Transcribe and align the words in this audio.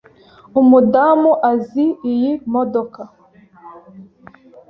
Umudamu 0.59 1.31
azi 1.51 1.85
iyi 2.11 2.31
modoka? 2.53 3.01